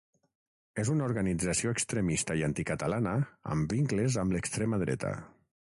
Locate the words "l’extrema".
4.39-4.85